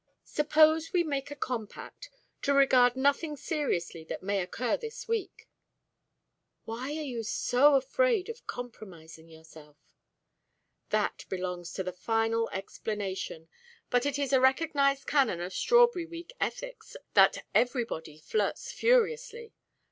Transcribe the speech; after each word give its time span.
"Suppose 0.25 0.91
we 0.93 1.03
make 1.03 1.29
a 1.29 1.35
compact 1.35 2.09
to 2.41 2.55
regard 2.55 2.95
nothing 2.95 3.35
seriously 3.37 4.03
that 4.05 4.23
may 4.23 4.41
occur 4.41 4.75
this 4.75 5.07
week." 5.07 5.47
"Why 6.65 6.87
are 6.97 7.03
you 7.03 7.21
so 7.21 7.75
afraid 7.75 8.27
of 8.27 8.47
compromising 8.47 9.29
yourself?" 9.29 9.77
"That 10.89 11.25
belongs 11.29 11.71
to 11.73 11.83
the 11.83 11.93
final 11.93 12.49
explanation. 12.49 13.47
But 13.91 14.07
it 14.07 14.17
is 14.17 14.33
a 14.33 14.41
recognised 14.41 15.05
canon 15.05 15.39
of 15.39 15.53
strawberry 15.53 16.07
week 16.07 16.33
ethics 16.41 16.97
that 17.13 17.45
everybody 17.53 18.17
flirts 18.17 18.71
furiously. 18.71 19.53